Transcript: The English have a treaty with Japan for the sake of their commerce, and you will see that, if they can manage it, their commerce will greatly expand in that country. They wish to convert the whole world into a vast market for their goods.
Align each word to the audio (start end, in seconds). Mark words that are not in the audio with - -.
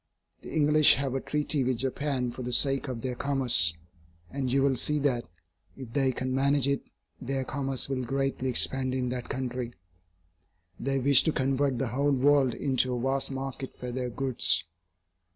The 0.41 0.51
English 0.51 0.95
have 0.95 1.13
a 1.13 1.21
treaty 1.21 1.63
with 1.63 1.77
Japan 1.77 2.31
for 2.31 2.41
the 2.41 2.51
sake 2.51 2.87
of 2.87 3.01
their 3.01 3.13
commerce, 3.13 3.75
and 4.31 4.51
you 4.51 4.63
will 4.63 4.75
see 4.75 4.97
that, 4.97 5.25
if 5.77 5.93
they 5.93 6.11
can 6.11 6.33
manage 6.33 6.67
it, 6.67 6.81
their 7.21 7.43
commerce 7.43 7.87
will 7.87 8.03
greatly 8.03 8.49
expand 8.49 8.95
in 8.95 9.09
that 9.09 9.29
country. 9.29 9.75
They 10.79 10.97
wish 10.97 11.21
to 11.25 11.31
convert 11.31 11.77
the 11.77 11.89
whole 11.89 12.09
world 12.13 12.55
into 12.55 12.95
a 12.95 12.99
vast 12.99 13.29
market 13.29 13.77
for 13.77 13.91
their 13.91 14.09
goods. 14.09 14.63